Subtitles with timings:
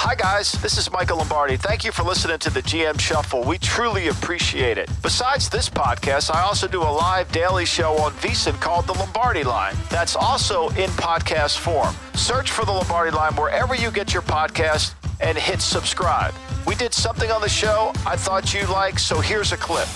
[0.00, 0.52] Hi, guys.
[0.62, 1.56] This is Michael Lombardi.
[1.56, 3.42] Thank you for listening to the GM Shuffle.
[3.42, 4.88] We truly appreciate it.
[5.02, 9.42] Besides this podcast, I also do a live daily show on VSiN called The Lombardi
[9.42, 9.74] Line.
[9.90, 11.94] That's also in podcast form.
[12.14, 16.32] Search for The Lombardi Line wherever you get your podcast and hit subscribe.
[16.64, 19.88] We did something on the show I thought you'd like, so here's a clip.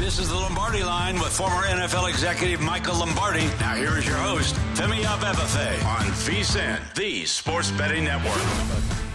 [0.00, 3.44] This is the Lombardi line with former NFL executive Michael Lombardi.
[3.60, 8.40] Now here is your host, Femi Abebefe on VSiN, the Sports Betting Network.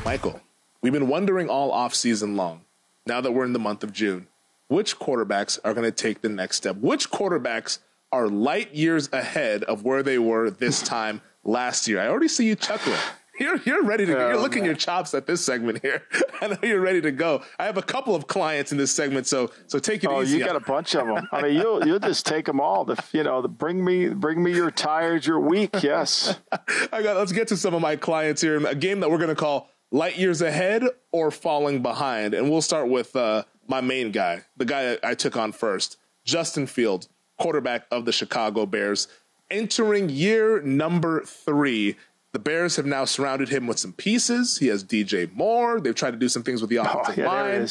[0.05, 0.39] Michael,
[0.83, 2.61] we've been wondering all offseason long,
[3.07, 4.27] now that we're in the month of June,
[4.67, 6.75] which quarterbacks are going to take the next step?
[6.75, 7.79] Which quarterbacks
[8.11, 11.99] are light years ahead of where they were this time last year?
[11.99, 12.99] I already see you chuckling.
[13.39, 14.29] You're you're ready to go.
[14.29, 16.03] You're licking your chops at this segment here.
[16.41, 17.43] I know you're ready to go.
[17.59, 20.37] I have a couple of clients in this segment, so so take it oh, easy.
[20.37, 21.27] you got a bunch of them.
[21.31, 22.85] I mean, you'll you'll just take them all.
[22.85, 25.83] The you know, the bring me bring me your tired, your weak.
[25.83, 26.39] Yes.
[26.91, 27.17] I got.
[27.17, 28.55] Let's get to some of my clients here.
[28.55, 32.49] In a game that we're going to call light years ahead or falling behind, and
[32.49, 37.09] we'll start with uh, my main guy, the guy I took on first, Justin Fields,
[37.37, 39.07] quarterback of the Chicago Bears,
[39.51, 41.97] entering year number three
[42.35, 44.57] the Bears have now surrounded him with some pieces.
[44.57, 45.79] He has DJ Moore.
[45.79, 47.67] They've tried to do some things with the oh, offensive oh, yeah, line.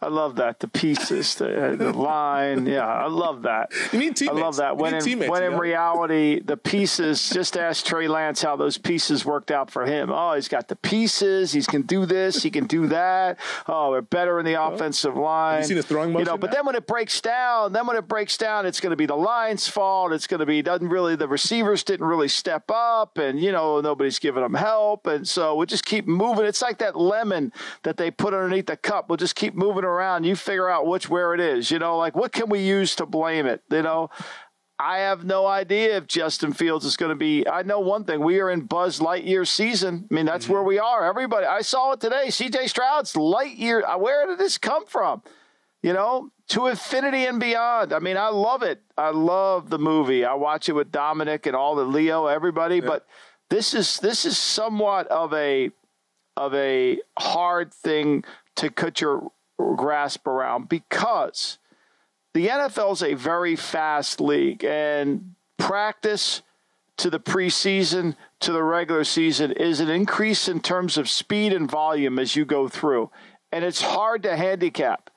[0.00, 0.60] I love that.
[0.60, 2.66] The pieces, the, uh, the line.
[2.66, 3.72] Yeah, I love that.
[3.92, 4.38] You need teammates.
[4.38, 4.76] I love that.
[4.76, 9.50] When in, when in reality, the pieces, just ask Trey Lance how those pieces worked
[9.50, 10.10] out for him.
[10.12, 11.52] Oh, he's got the pieces.
[11.52, 12.44] He can do this.
[12.44, 13.38] He can do that.
[13.66, 15.62] Oh, they're better in the offensive line.
[15.62, 16.26] You seen his throwing motion?
[16.26, 18.90] You know, but then when it breaks down, then when it breaks down, it's going
[18.90, 20.12] to be the line's fault.
[20.12, 23.80] It's going to be, doesn't really, the receivers didn't really step up and, you know,
[23.80, 25.08] nobody's giving them help.
[25.08, 26.44] And so we'll just keep moving.
[26.44, 27.52] It's like that lemon
[27.82, 29.08] that they put underneath the cup.
[29.08, 30.24] We'll just keep moving around.
[30.24, 31.70] You figure out which where it is.
[31.70, 33.62] You know, like what can we use to blame it?
[33.70, 34.10] You know,
[34.78, 37.46] I have no idea if Justin Fields is going to be.
[37.48, 40.06] I know one thing: we are in Buzz Lightyear season.
[40.10, 40.54] I mean, that's mm-hmm.
[40.54, 41.04] where we are.
[41.04, 42.30] Everybody, I saw it today.
[42.30, 42.68] C.J.
[42.68, 43.82] Stroud's Lightyear.
[43.84, 45.22] Uh, where did this come from?
[45.82, 47.92] You know, to infinity and beyond.
[47.92, 48.82] I mean, I love it.
[48.96, 50.24] I love the movie.
[50.24, 52.76] I watch it with Dominic and all the Leo, everybody.
[52.76, 52.86] Yeah.
[52.86, 53.06] But
[53.50, 55.70] this is this is somewhat of a
[56.36, 58.24] of a hard thing
[58.56, 61.58] to cut your grasp around because
[62.34, 66.42] the NFL is a very fast league and practice
[66.98, 71.70] to the preseason to the regular season is an increase in terms of speed and
[71.70, 73.10] volume as you go through.
[73.50, 75.10] And it's hard to handicap.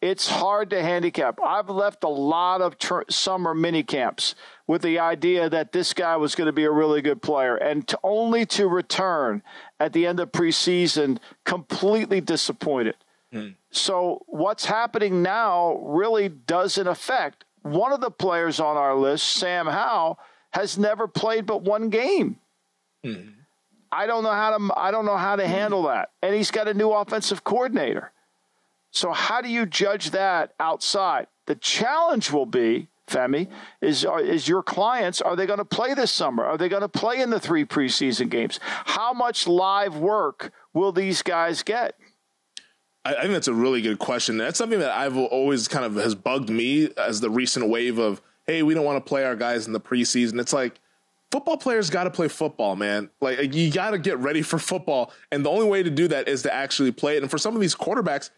[0.00, 1.38] It's hard to handicap.
[1.40, 2.76] I've left a lot of
[3.08, 4.34] summer mini camps
[4.66, 7.86] with the idea that this guy was going to be a really good player and
[7.88, 9.42] to only to return
[9.78, 12.96] at the end of preseason completely disappointed.
[13.32, 13.54] Mm.
[13.70, 19.66] So what's happening now really doesn't affect one of the players on our list, Sam
[19.66, 20.18] Howell,
[20.50, 22.36] has never played but one game.
[23.04, 23.32] Mm.
[23.90, 26.10] I don't know how to I don't know how to handle that.
[26.22, 28.12] And he's got a new offensive coordinator.
[28.90, 31.26] So how do you judge that outside?
[31.46, 33.48] The challenge will be Femi,
[33.80, 36.44] is is your clients are they going to play this summer?
[36.44, 38.58] Are they going to play in the three preseason games?
[38.62, 41.96] How much live work will these guys get?
[43.04, 44.38] I, think that's a really good question.
[44.38, 48.22] That's something that I've always kind of has bugged me as the recent wave of,
[48.46, 50.40] hey, we don't want to play our guys in the preseason.
[50.40, 50.80] It's like
[51.32, 53.10] football players got to play football, man.
[53.20, 56.28] Like you got to get ready for football, and the only way to do that
[56.28, 57.22] is to actually play it.
[57.22, 58.30] And for some of these quarterbacks,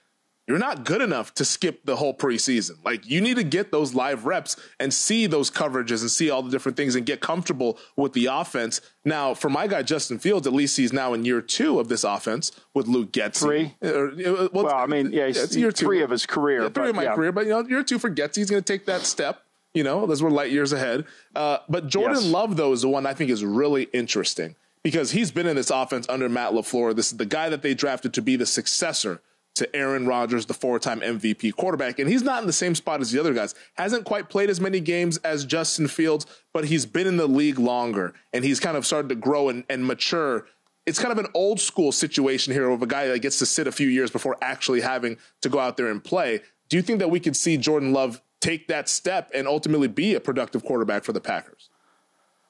[0.47, 2.85] you're not good enough to skip the whole preseason.
[2.85, 6.43] Like you need to get those live reps and see those coverages and see all
[6.43, 8.81] the different things and get comfortable with the offense.
[9.05, 12.05] Now, for my guy Justin Fields, at least he's now in year two of this
[12.05, 13.41] offense with Luke Getsy.
[13.41, 13.75] Three.
[13.83, 15.87] Uh, well, well I mean, yeah, it's year two.
[15.87, 16.63] three of his career.
[16.63, 17.15] Yeah, three but, of my yeah.
[17.15, 19.43] career, but you know, year two for Getsy, he's going to take that step.
[19.73, 21.05] You know, those were light years ahead.
[21.35, 22.27] Uh, but Jordan yes.
[22.27, 24.55] Love, though, is the one I think is really interesting
[24.85, 26.95] because he's been in this offense under Matt LaFleur.
[26.95, 29.21] This is the guy that they drafted to be the successor
[29.55, 31.99] to Aaron Rodgers, the four time MVP quarterback.
[31.99, 33.55] And he's not in the same spot as the other guys.
[33.75, 37.59] Hasn't quite played as many games as Justin Fields, but he's been in the league
[37.59, 40.47] longer and he's kind of started to grow and, and mature.
[40.87, 43.67] It's kind of an old school situation here of a guy that gets to sit
[43.67, 46.41] a few years before actually having to go out there and play.
[46.69, 50.15] Do you think that we could see Jordan Love take that step and ultimately be
[50.15, 51.71] a productive quarterback for the Packers?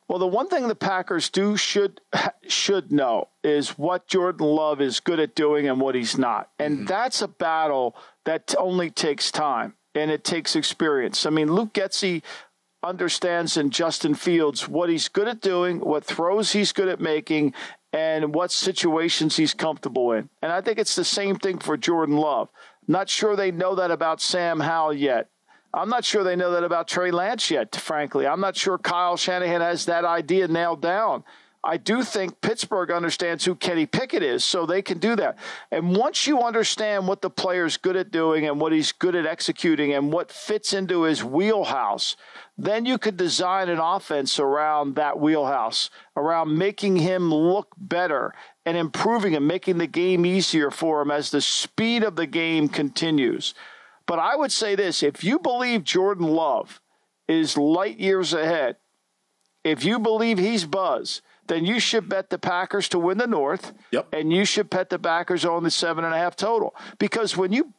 [0.09, 2.01] Well, the one thing the Packers do should
[2.47, 6.79] should know is what Jordan Love is good at doing and what he's not, and
[6.79, 6.87] mm-hmm.
[6.87, 11.25] that's a battle that only takes time and it takes experience.
[11.25, 12.23] I mean, Luke Getsy
[12.83, 17.55] understands in Justin Fields what he's good at doing, what throws he's good at making,
[17.93, 20.29] and what situations he's comfortable in.
[20.43, 22.49] And I think it's the same thing for Jordan Love.
[22.87, 25.29] Not sure they know that about Sam Howell yet.
[25.75, 28.27] I'm not sure they know that about Trey Lance yet, frankly.
[28.27, 31.25] I'm not sure Kyle Shanahan has that idea nailed down.
[31.65, 35.39] I do think Pittsburgh understands who Kenny Pickett is, so they can do that.
[35.71, 39.27] And once you understand what the player's good at doing and what he's good at
[39.27, 42.17] executing and what fits into his wheelhouse,
[42.59, 48.35] then you could design an offense around that wheelhouse, around making him look better
[48.67, 52.69] and improving and making the game easier for him as the speed of the game
[52.69, 53.55] continues.
[54.07, 56.81] But I would say this if you believe Jordan Love
[57.29, 58.77] is light years ahead,
[59.63, 63.73] if you believe he's Buzz, then you should bet the Packers to win the North.
[63.91, 64.09] Yep.
[64.13, 66.75] And you should bet the Packers on the seven and a half total.
[66.99, 67.73] Because when you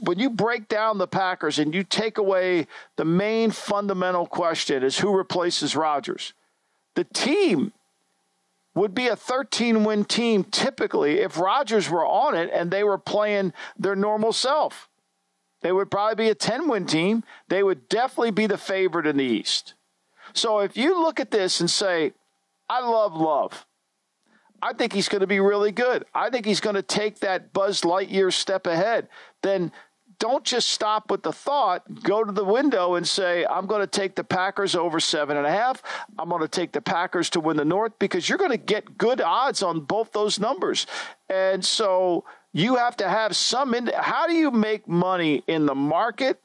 [0.00, 2.66] when you break down the Packers and you take away
[2.96, 6.34] the main fundamental question is who replaces Rodgers,
[6.94, 7.72] the team
[8.74, 12.98] would be a 13 win team typically if Rodgers were on it and they were
[12.98, 14.88] playing their normal self.
[15.64, 17.24] They would probably be a 10 win team.
[17.48, 19.72] They would definitely be the favorite in the East.
[20.34, 22.12] So if you look at this and say,
[22.68, 23.64] I love Love.
[24.60, 26.04] I think he's going to be really good.
[26.14, 29.08] I think he's going to take that Buzz Lightyear step ahead.
[29.42, 29.72] Then
[30.18, 32.02] don't just stop with the thought.
[32.02, 35.46] Go to the window and say, I'm going to take the Packers over seven and
[35.46, 35.82] a half.
[36.18, 38.98] I'm going to take the Packers to win the North because you're going to get
[38.98, 40.86] good odds on both those numbers.
[41.30, 42.24] And so
[42.54, 43.74] you have to have some.
[43.74, 46.40] In, how do you make money in the market?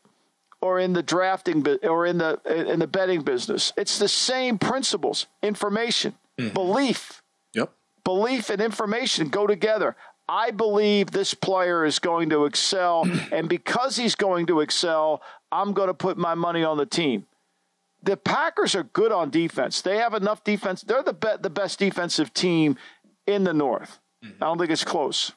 [0.62, 3.72] or in the drafting or in the in the betting business.
[3.78, 5.28] It's the same principles.
[5.42, 6.54] Information, mm-hmm.
[6.54, 7.22] belief.
[7.54, 7.72] Yep.
[8.04, 9.96] Belief and information go together.
[10.28, 15.22] I believe this player is going to excel and because he's going to excel,
[15.52, 17.26] I'm going to put my money on the team.
[18.04, 19.82] The Packers are good on defense.
[19.82, 20.82] They have enough defense.
[20.82, 22.78] They're the be- the best defensive team
[23.26, 24.00] in the North.
[24.24, 24.44] Mm-hmm.
[24.44, 25.34] I don't think it's close.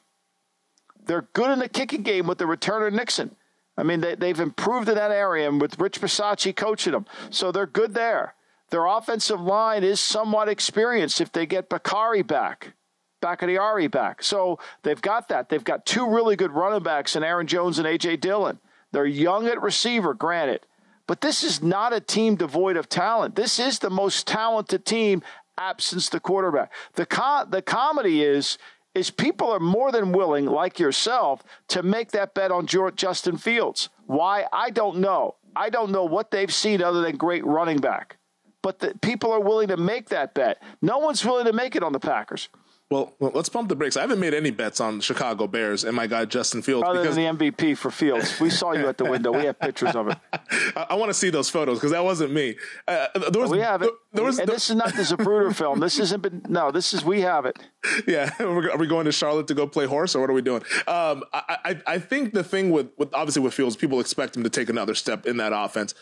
[1.05, 3.35] They're good in the kicking game with the returner Nixon.
[3.77, 7.05] I mean, they, they've improved in that area and with Rich Bisaccia coaching them.
[7.29, 8.35] So they're good there.
[8.69, 12.73] Their offensive line is somewhat experienced if they get Bakari back,
[13.21, 14.23] Bakhtiari back.
[14.23, 15.49] So they've got that.
[15.49, 18.17] They've got two really good running backs in Aaron Jones and A.J.
[18.17, 18.59] Dillon.
[18.91, 20.65] They're young at receiver, granted.
[21.07, 23.35] But this is not a team devoid of talent.
[23.35, 25.21] This is the most talented team
[25.57, 26.71] absence the quarterback.
[26.93, 28.57] The, co- the comedy is
[28.95, 33.89] is people are more than willing, like yourself, to make that bet on Justin Fields.
[34.05, 34.45] Why?
[34.51, 35.35] I don't know.
[35.55, 38.17] I don't know what they've seen other than great running back.
[38.61, 40.61] But the, people are willing to make that bet.
[40.81, 42.49] No one's willing to make it on the Packers.
[42.89, 43.97] Well, let's pump the brakes.
[43.97, 46.87] I haven't made any bets on Chicago Bears and my guy Justin Fields.
[46.87, 47.15] Other because...
[47.15, 49.31] than the MVP for Fields, we saw you at the window.
[49.31, 50.17] We have pictures of it.
[50.75, 52.55] I, I want to see those photos because that wasn't me.
[52.87, 53.89] Uh, there was, we have it.
[54.11, 54.55] There was, and there...
[54.55, 55.79] this is not the Zapruder film.
[55.79, 56.45] This isn't been.
[56.47, 57.57] No, this is we have it.
[58.07, 60.61] Yeah, are we going to Charlotte to go play horse, or what are we doing?
[60.87, 64.43] Um, I, I, I think the thing with, with obviously with Fields, people expect him
[64.43, 65.93] to take another step in that offense.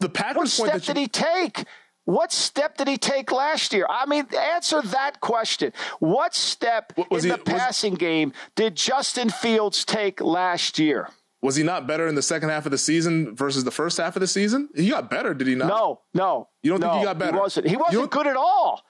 [0.00, 1.64] The Packers what step did he take?
[2.06, 3.84] What step did he take last year?
[3.90, 5.72] I mean, answer that question.
[5.98, 11.10] What step in he, the passing was, game did Justin Fields take last year?
[11.42, 14.14] Was he not better in the second half of the season versus the first half
[14.14, 14.68] of the season?
[14.76, 15.66] He got better, did he not?
[15.66, 16.48] No, no.
[16.62, 17.32] You don't no, think he got better?
[17.32, 17.68] He wasn't.
[17.68, 18.82] He wasn't good at all.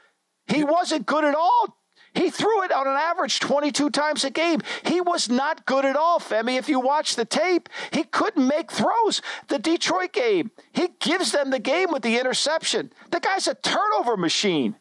[0.47, 1.77] He wasn't good at all.
[2.17, 4.61] He threw it on an average 22 times a game.
[4.87, 6.59] He was not good at all, Femi.
[6.59, 9.21] If you watch the tape, he couldn't make throws.
[9.49, 12.91] The Detroit game, he gives them the game with the interception.
[13.11, 14.77] The guy's a turnover machine.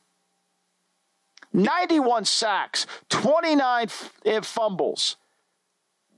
[1.51, 3.87] 91 sacks, 29
[4.25, 5.17] eh, fumbles.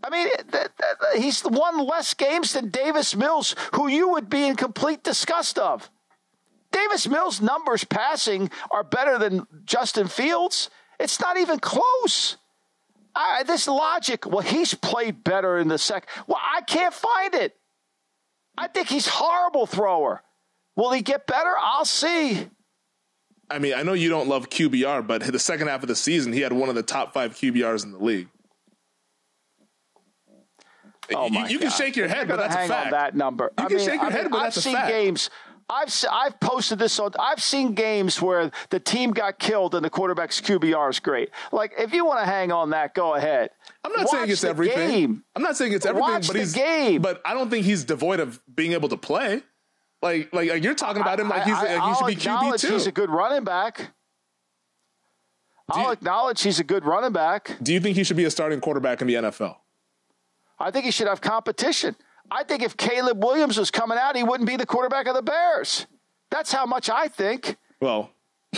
[0.03, 0.67] I mean, eh,
[1.19, 5.89] he's won less games than Davis Mills, who you would be in complete disgust of.
[6.71, 10.69] Davis Mills' numbers passing are better than Justin Fields.
[10.99, 12.37] It's not even close.
[13.15, 16.07] I, this logic, well, he's played better in the second.
[16.27, 17.55] Well, I can't find it.
[18.57, 20.21] I think he's horrible thrower.
[20.75, 21.53] Will he get better?
[21.59, 22.47] I'll see.
[23.49, 26.33] I mean, I know you don't love QBR, but the second half of the season,
[26.33, 28.27] he had one of the top five QBRs in the league.
[31.13, 32.91] Oh you, you can shake your head, but that's a fact.
[32.91, 33.53] that number.
[33.57, 34.89] You I can mean, shake your I head, mean, but I've that's a seen fact.
[34.89, 35.29] games
[35.69, 37.11] I've I've posted this on.
[37.19, 41.29] I've seen games where the team got killed and the quarterback's QBR is great.
[41.51, 43.49] Like if you want to hang on that, go ahead.
[43.83, 44.89] I'm not Watch saying it's everything.
[44.89, 45.23] Game.
[45.35, 47.01] I'm not saying it's everything, Watch but he's game.
[47.01, 49.41] But I don't think he's devoid of being able to play.
[50.01, 52.61] Like like, like you're talking about him like he's I, like he should be QB
[52.61, 52.73] too.
[52.73, 53.77] He's a good running back.
[53.77, 57.57] Do I'll you, acknowledge he's a good running back.
[57.61, 59.57] Do you think he should be a starting quarterback in the NFL?
[60.59, 61.97] I think he should have competition.
[62.31, 65.21] I think if Caleb Williams was coming out, he wouldn't be the quarterback of the
[65.21, 65.87] Bears.
[66.29, 67.57] That's how much I think.
[67.79, 68.11] Well,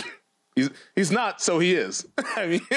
[0.56, 2.06] he's he's not, so he is.
[2.36, 2.60] I mean,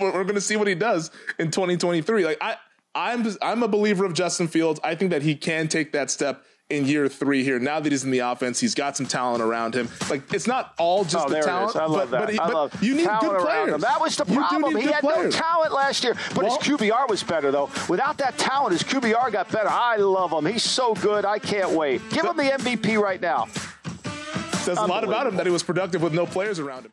[0.00, 2.24] we're, we're going to see what he does in 2023.
[2.24, 2.56] Like I,
[2.94, 4.80] I'm I'm a believer of Justin Fields.
[4.82, 7.58] I think that he can take that step in year three here.
[7.58, 9.88] Now that he's in the offense, he's got some talent around him.
[10.08, 11.76] Like it's not all just oh, the talent.
[11.76, 12.20] I love but, that.
[12.26, 13.74] But, he, I love you need good players.
[13.74, 13.80] Him.
[13.80, 14.76] That was the problem.
[14.76, 15.34] He had players.
[15.34, 17.68] no talent last year, but well, his QBR was better though.
[17.88, 19.68] Without that talent, his QBR got better.
[19.68, 20.46] I love him.
[20.46, 21.24] He's so good.
[21.24, 22.00] I can't wait.
[22.10, 23.46] Give him the MVP right now.
[24.60, 26.92] Says a lot about him that he was productive with no players around him.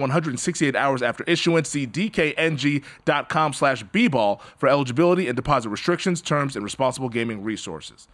[0.00, 1.68] 168 hours after issuance.
[1.68, 8.08] See dkng.com slash bball for eligibility and deposit restrictions, terms, and responsible gaming resources.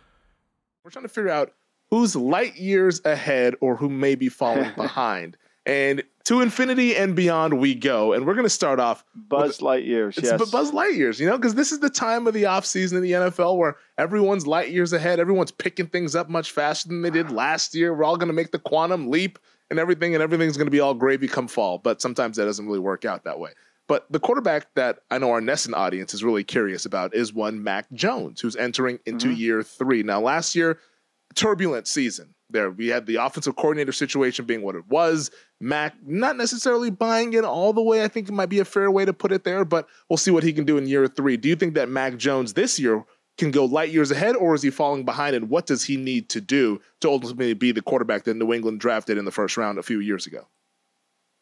[0.85, 1.53] We're trying to figure out
[1.91, 5.37] who's light years ahead or who may be falling behind.
[5.65, 8.13] And to infinity and beyond we go.
[8.13, 10.21] And we're going to start off Buzz Lightyears.
[10.23, 11.19] Yes, but Buzz Lightyears.
[11.19, 13.77] You know, because this is the time of the off season in the NFL where
[13.99, 15.19] everyone's light years ahead.
[15.19, 17.93] Everyone's picking things up much faster than they did last year.
[17.95, 19.41] We're all going to make the quantum leap
[19.71, 21.79] and everything, and everything's going to be all gravy come fall.
[21.79, 23.53] But sometimes that doesn't really work out that way.
[23.89, 27.63] But the quarterback that I know our NESN audience is really curious about is one
[27.63, 29.37] Mac Jones, who's entering into mm-hmm.
[29.37, 30.03] year three.
[30.03, 30.79] Now, last year,
[31.35, 32.71] turbulent season there.
[32.71, 35.31] We had the offensive coordinator situation being what it was.
[35.61, 38.03] Mac not necessarily buying it all the way.
[38.03, 40.31] I think it might be a fair way to put it there, but we'll see
[40.31, 41.37] what he can do in year three.
[41.37, 43.05] Do you think that Mac Jones this year
[43.37, 45.37] can go light years ahead, or is he falling behind?
[45.37, 48.81] And what does he need to do to ultimately be the quarterback that New England
[48.81, 50.47] drafted in the first round a few years ago?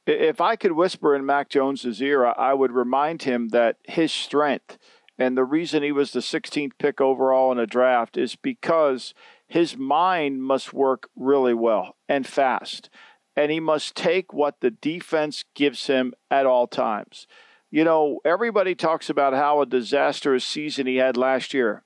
[0.06, 4.78] If I could whisper in Mac Jones's ear, I would remind him that his strength
[5.18, 9.14] and the reason he was the 16th pick overall in a draft is because
[9.46, 12.90] his mind must work really well and fast.
[13.36, 17.26] And he must take what the defense gives him at all times.
[17.74, 21.82] You know, everybody talks about how a disastrous season he had last year,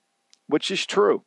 [0.47, 1.23] which is true.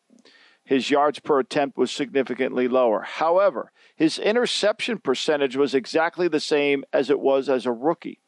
[0.64, 3.02] His yards per attempt was significantly lower.
[3.02, 8.20] However, his interception percentage was exactly the same as it was as a rookie.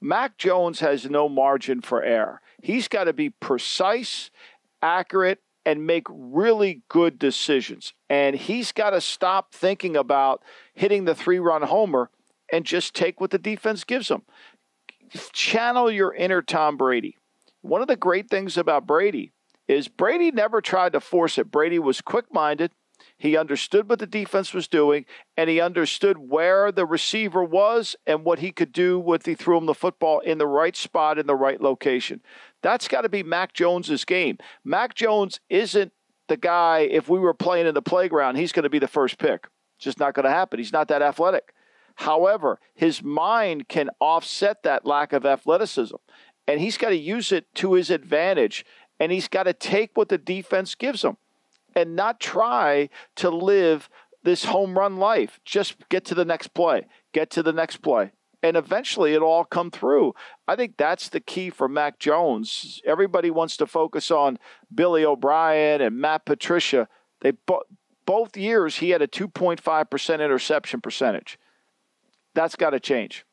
[0.00, 2.40] Mac Jones has no margin for error.
[2.62, 4.30] He's got to be precise,
[4.82, 7.92] accurate, and make really good decisions.
[8.08, 12.08] And he's got to stop thinking about hitting the three run homer
[12.52, 14.22] and just take what the defense gives him
[15.32, 17.16] channel your inner Tom Brady.
[17.60, 19.32] One of the great things about Brady
[19.68, 21.50] is Brady never tried to force it.
[21.50, 22.72] Brady was quick minded.
[23.18, 28.24] He understood what the defense was doing, and he understood where the receiver was and
[28.24, 31.26] what he could do with he threw him the football in the right spot in
[31.26, 32.20] the right location.
[32.62, 34.38] That's got to be Mac Jones's game.
[34.64, 35.92] Mac Jones isn't
[36.28, 36.80] the guy.
[36.80, 39.46] If we were playing in the playground, he's going to be the first pick.
[39.78, 40.58] Just not going to happen.
[40.58, 41.54] He's not that athletic.
[42.02, 45.94] However, his mind can offset that lack of athleticism,
[46.48, 48.64] and he's got to use it to his advantage.
[48.98, 51.16] And he's got to take what the defense gives him
[51.74, 53.88] and not try to live
[54.22, 55.40] this home run life.
[55.44, 58.12] Just get to the next play, get to the next play.
[58.44, 60.14] And eventually it'll all come through.
[60.46, 62.80] I think that's the key for Mac Jones.
[62.84, 64.38] Everybody wants to focus on
[64.72, 66.88] Billy O'Brien and Matt Patricia.
[67.20, 67.64] They bo-
[68.06, 71.38] both years he had a 2.5% interception percentage.
[72.34, 73.24] That's got to change.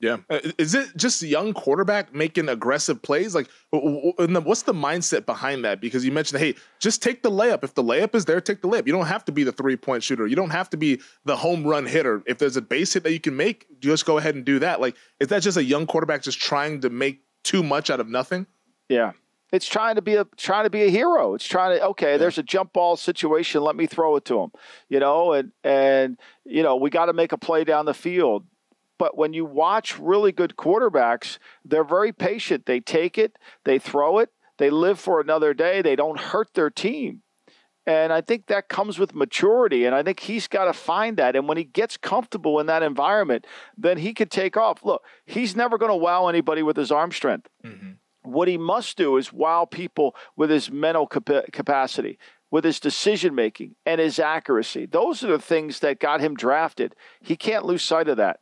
[0.00, 0.16] Yeah.
[0.30, 3.34] Uh, is it just a young quarterback making aggressive plays?
[3.34, 5.82] Like, what's the mindset behind that?
[5.82, 7.62] Because you mentioned, hey, just take the layup.
[7.64, 8.86] If the layup is there, take the layup.
[8.86, 10.26] You don't have to be the three point shooter.
[10.26, 12.22] You don't have to be the home run hitter.
[12.26, 14.80] If there's a base hit that you can make, just go ahead and do that.
[14.80, 18.08] Like, is that just a young quarterback just trying to make too much out of
[18.08, 18.46] nothing?
[18.88, 19.12] Yeah.
[19.52, 21.34] It's trying to be a trying to be a hero.
[21.34, 22.12] It's trying to okay.
[22.12, 22.16] Yeah.
[22.18, 23.62] There's a jump ball situation.
[23.62, 24.50] Let me throw it to him.
[24.88, 28.46] You know, and and you know we got to make a play down the field.
[28.98, 32.66] But when you watch really good quarterbacks, they're very patient.
[32.66, 34.28] They take it, they throw it,
[34.58, 35.80] they live for another day.
[35.80, 37.22] They don't hurt their team.
[37.86, 39.86] And I think that comes with maturity.
[39.86, 41.34] And I think he's got to find that.
[41.34, 44.84] And when he gets comfortable in that environment, then he could take off.
[44.84, 47.48] Look, he's never going to wow anybody with his arm strength.
[47.64, 47.92] Mm-hmm.
[48.32, 52.18] What he must do is wow people with his mental capacity,
[52.50, 54.86] with his decision making, and his accuracy.
[54.86, 56.94] Those are the things that got him drafted.
[57.20, 58.40] He can't lose sight of that.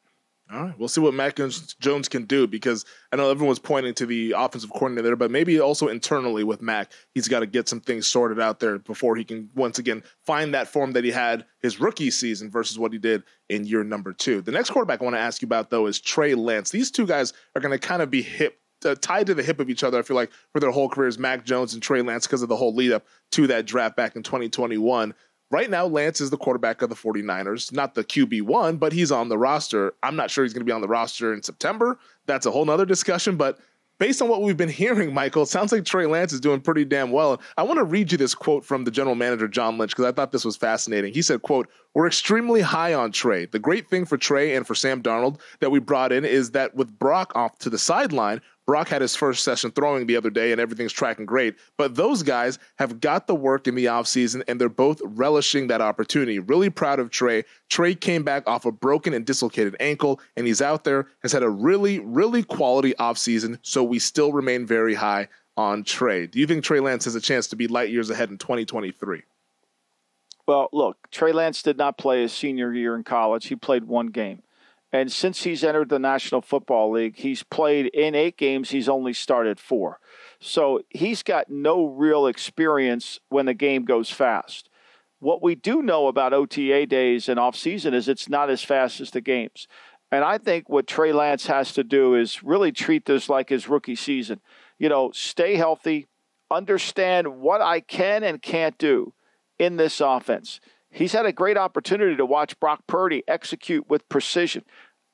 [0.50, 4.07] All right, we'll see what Mac Jones can do because I know everyone's pointing to
[4.07, 7.80] the offensive coordinator, there, but maybe also internally with Mac, he's got to get some
[7.80, 11.45] things sorted out there before he can once again find that form that he had
[11.61, 14.40] his rookie season versus what he did in year number two.
[14.40, 16.71] The next quarterback I want to ask you about though is Trey Lance.
[16.71, 19.61] These two guys are going to kind of be hip uh, tied to the hip
[19.61, 19.99] of each other.
[19.99, 22.56] I feel like for their whole careers, Mac Jones and Trey Lance, because of the
[22.56, 25.14] whole lead up to that draft back in 2021.
[25.50, 29.30] Right now, Lance is the quarterback of the 49ers, not the QB1, but he's on
[29.30, 29.94] the roster.
[30.02, 31.99] I'm not sure he's going to be on the roster in September.
[32.26, 33.58] That's a whole nother discussion, but
[33.99, 36.85] based on what we've been hearing, Michael, it sounds like Trey Lance is doing pretty
[36.85, 37.40] damn well.
[37.56, 40.12] I want to read you this quote from the general manager, John Lynch, because I
[40.12, 41.12] thought this was fascinating.
[41.12, 43.47] He said, quote, we're extremely high on Trey.
[43.47, 46.75] The great thing for Trey and for Sam Darnold that we brought in is that
[46.75, 50.52] with Brock off to the sideline, Brock had his first session throwing the other day
[50.52, 51.56] and everything's tracking great.
[51.78, 55.80] But those guys have got the work in the offseason and they're both relishing that
[55.80, 56.38] opportunity.
[56.38, 57.44] Really proud of Trey.
[57.70, 61.42] Trey came back off a broken and dislocated ankle and he's out there, has had
[61.42, 63.58] a really, really quality offseason.
[63.62, 66.26] So we still remain very high on Trey.
[66.26, 69.22] Do you think Trey Lance has a chance to be light years ahead in 2023?
[70.46, 73.46] Well, look, Trey Lance did not play his senior year in college.
[73.46, 74.42] He played one game.
[74.92, 79.12] And since he's entered the National Football League, he's played in eight games, he's only
[79.12, 80.00] started four.
[80.40, 84.71] So he's got no real experience when the game goes fast.
[85.21, 89.00] What we do know about OTA days and off season is it's not as fast
[89.00, 89.66] as the games.
[90.11, 93.68] And I think what Trey Lance has to do is really treat this like his
[93.68, 94.40] rookie season.
[94.78, 96.07] You know, stay healthy,
[96.50, 99.12] understand what I can and can't do
[99.59, 100.61] in this offense
[100.98, 104.64] He's had a great opportunity to watch Brock Purdy execute with precision.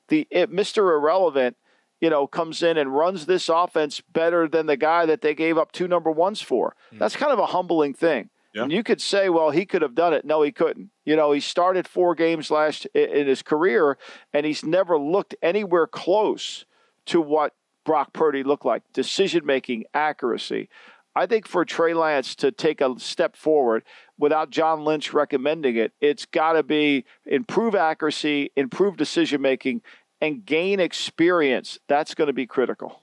[0.08, 0.78] The it, Mr.
[0.96, 1.58] Irrelevant,
[2.00, 5.58] you know, comes in and runs this offense better than the guy that they gave
[5.58, 6.74] up two number ones for.
[6.90, 7.00] Mm.
[7.00, 8.30] That's kind of a humbling thing.
[8.54, 8.62] Yeah.
[8.62, 10.24] And you could say, well, he could have done it.
[10.24, 10.88] No, he couldn't.
[11.04, 13.98] You know, he started four games last in his career,
[14.32, 16.64] and he's never looked anywhere close
[17.06, 17.52] to what
[17.84, 18.84] Brock Purdy looked like.
[18.94, 20.70] Decision making, accuracy.
[21.16, 23.84] I think for Trey Lance to take a step forward
[24.18, 29.83] without John Lynch recommending it, it's got to be improve accuracy, improve decision making,
[30.20, 31.79] and gain experience.
[31.88, 33.00] That's going to be critical.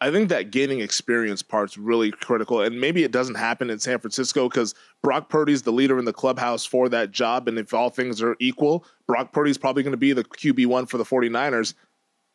[0.00, 4.00] I think that gaining experience part's really critical, and maybe it doesn't happen in San
[4.00, 7.88] Francisco because Brock Purdy's the leader in the clubhouse for that job, and if all
[7.88, 11.74] things are equal, Brock Purdy's probably going to be the QB one for the 49ers.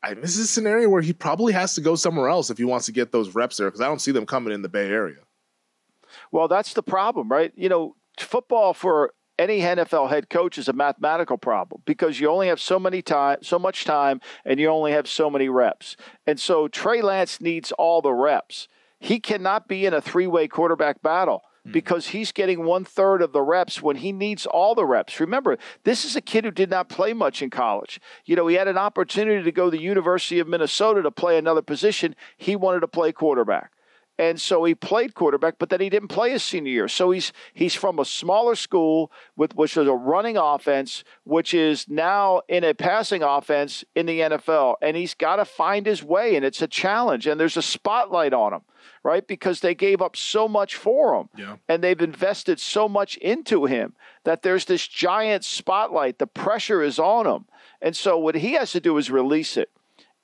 [0.01, 2.63] I, this is a scenario where he probably has to go somewhere else if he
[2.63, 4.87] wants to get those reps there because I don't see them coming in the Bay
[4.87, 5.17] Area.
[6.31, 7.51] Well, that's the problem, right?
[7.57, 12.47] You know, football for any NFL head coach is a mathematical problem because you only
[12.47, 15.95] have so many time, so much time, and you only have so many reps.
[16.25, 18.67] And so Trey Lance needs all the reps.
[18.99, 21.71] He cannot be in a three-way quarterback battle hmm.
[21.71, 25.19] because he's getting one third of the reps when he needs all the reps.
[25.19, 28.01] Remember, this is a kid who did not play much in college.
[28.25, 31.37] You know, he had an opportunity to go to the University of Minnesota to play
[31.37, 32.15] another position.
[32.37, 33.71] He wanted to play quarterback
[34.19, 36.87] and so he played quarterback, but then he didn't play his senior year.
[36.87, 41.87] So he's he's from a smaller school with which is a running offense, which is
[41.87, 46.35] now in a passing offense in the NFL, and he's got to find his way,
[46.35, 48.61] and it's a challenge, and there's a spotlight on him,
[49.03, 49.27] right?
[49.27, 51.55] Because they gave up so much for him, yeah.
[51.69, 56.17] and they've invested so much into him that there's this giant spotlight.
[56.17, 57.45] The pressure is on him,
[57.81, 59.69] and so what he has to do is release it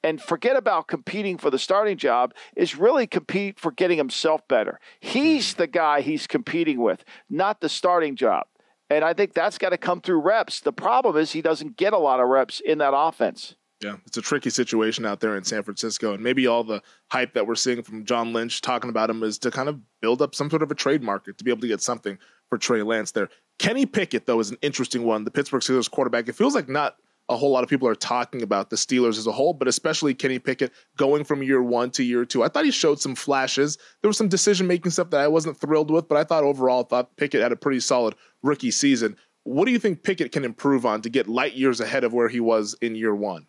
[0.04, 4.80] and forget about competing for the starting job is really compete for getting himself better.
[5.00, 5.62] He's mm-hmm.
[5.62, 8.46] the guy he's competing with, not the starting job.
[8.90, 10.60] And I think that's got to come through reps.
[10.60, 13.56] The problem is he doesn't get a lot of reps in that offense.
[13.82, 16.14] Yeah, it's a tricky situation out there in San Francisco.
[16.14, 19.38] And maybe all the hype that we're seeing from John Lynch talking about him is
[19.40, 21.68] to kind of build up some sort of a trade market to be able to
[21.68, 22.18] get something
[22.50, 23.30] for Trey Lance there.
[23.60, 25.26] Kenny Pickett, though, is an interesting one.
[25.26, 26.30] The Pittsburgh Steelers quarterback.
[26.30, 26.96] It feels like not
[27.34, 30.14] a whole lot of people are talking about the Steelers as a whole, but especially
[30.14, 32.44] Kenny Pickett going from year one to year two.
[32.44, 33.78] I thought he showed some flashes.
[34.02, 36.84] There was some decision making stuff that I wasn't thrilled with, but I thought overall,
[36.84, 39.18] I thought Pickett had a pretty solid rookie season.
[39.44, 42.30] What do you think Pickett can improve on to get light years ahead of where
[42.30, 43.48] he was in year one?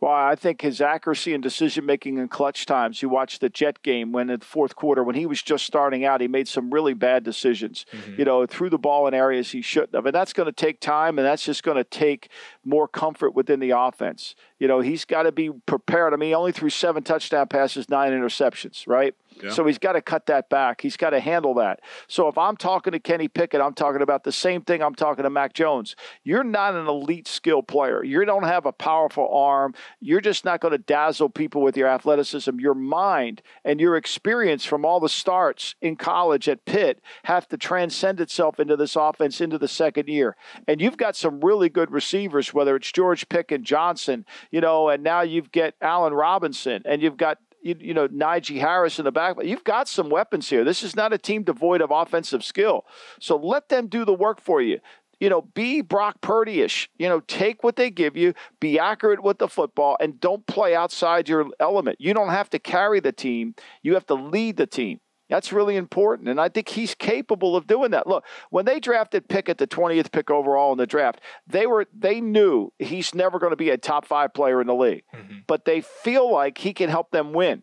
[0.00, 3.02] Well, I think his accuracy and decision making in clutch times.
[3.02, 6.04] You watch the Jet game when in the fourth quarter, when he was just starting
[6.04, 7.84] out, he made some really bad decisions.
[7.92, 8.14] Mm-hmm.
[8.18, 10.06] You know, threw the ball in areas he shouldn't have.
[10.06, 12.28] And that's going to take time, and that's just going to take
[12.64, 14.36] more comfort within the offense.
[14.58, 16.12] You know, he's got to be prepared.
[16.12, 19.14] I mean, he only threw seven touchdown passes, nine interceptions, right?
[19.52, 20.80] So he's got to cut that back.
[20.80, 21.80] He's got to handle that.
[22.06, 25.24] So if I'm talking to Kenny Pickett, I'm talking about the same thing I'm talking
[25.24, 25.96] to Mac Jones.
[26.24, 28.02] You're not an elite skill player.
[28.02, 29.74] You don't have a powerful arm.
[30.00, 32.58] You're just not going to dazzle people with your athleticism.
[32.58, 37.58] Your mind and your experience from all the starts in college at Pitt have to
[37.58, 40.36] transcend itself into this offense into the second year.
[40.66, 44.88] And you've got some really good receivers, whether it's George Pickens, and Johnson, you know,
[44.88, 49.04] and now you've got Allen Robinson, and you've got you, you know, Najee Harris in
[49.04, 49.36] the back.
[49.42, 50.64] You've got some weapons here.
[50.64, 52.86] This is not a team devoid of offensive skill.
[53.20, 54.80] So let them do the work for you.
[55.20, 56.88] You know, be Brock Purdy-ish.
[56.96, 60.74] You know, take what they give you, be accurate with the football, and don't play
[60.74, 62.00] outside your element.
[62.00, 63.54] You don't have to carry the team.
[63.82, 65.00] You have to lead the team.
[65.28, 66.28] That's really important.
[66.28, 68.06] And I think he's capable of doing that.
[68.06, 72.20] Look, when they drafted Pickett, the 20th pick overall in the draft, they were they
[72.20, 75.04] knew he's never going to be a top five player in the league.
[75.14, 75.38] Mm-hmm.
[75.46, 77.62] But they feel like he can help them win.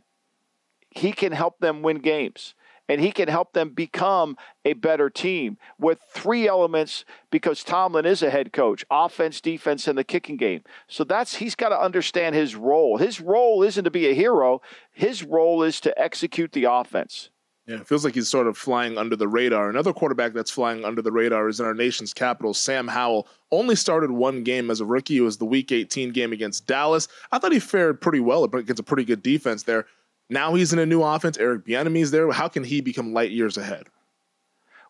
[0.92, 2.54] He can help them win games.
[2.88, 8.22] And he can help them become a better team with three elements because Tomlin is
[8.22, 10.62] a head coach offense, defense, and the kicking game.
[10.88, 12.98] So that's he's got to understand his role.
[12.98, 17.32] His role isn't to be a hero, his role is to execute the offense.
[17.68, 19.70] Yeah, it feels like he's sort of flying under the radar.
[19.70, 23.28] Another quarterback that's flying under the radar is in our nation's capital, Sam Howell.
[23.52, 25.18] Only started one game as a rookie.
[25.18, 27.08] It was the Week 18 game against Dallas.
[27.32, 29.88] I thought he fared pretty well against a pretty good defense there.
[30.30, 31.38] Now he's in a new offense.
[31.40, 32.32] Eric Bieniemy's there.
[32.32, 33.88] How can he become light years ahead?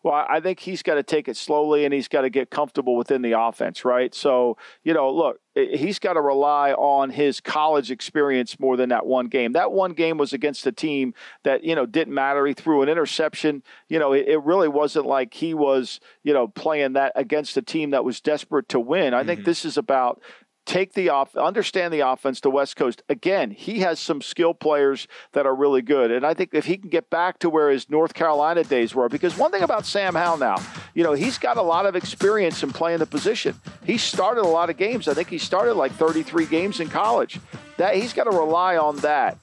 [0.02, 2.96] Well, I think he's got to take it slowly and he's got to get comfortable
[2.96, 4.14] within the offense, right?
[4.14, 9.06] So, you know, look, he's got to rely on his college experience more than that
[9.06, 9.52] one game.
[9.52, 12.46] That one game was against a team that, you know, didn't matter.
[12.46, 13.62] He threw an interception.
[13.88, 17.62] You know, it, it really wasn't like he was, you know, playing that against a
[17.62, 19.14] team that was desperate to win.
[19.14, 19.28] I mm-hmm.
[19.28, 20.20] think this is about
[20.66, 22.40] take the off, understand the offense.
[22.40, 26.34] The West Coast again, he has some skill players that are really good, and I
[26.34, 29.52] think if he can get back to where his North Carolina days were, because one
[29.52, 30.56] thing about Sam Howell now,
[30.94, 33.54] you know, he's got a lot of experience in playing the position.
[33.84, 35.08] He started a lot of games.
[35.08, 37.40] I think he started like 33 games in college.
[37.78, 39.38] That he's got to rely on that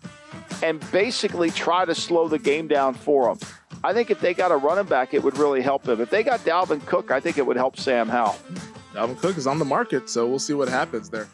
[0.61, 3.39] and basically try to slow the game down for him.
[3.83, 5.99] I think if they got a running back, it would really help him.
[5.99, 8.37] If they got Dalvin Cook, I think it would help Sam Howell.
[8.93, 11.27] Dalvin Cook is on the market, so we'll see what happens there.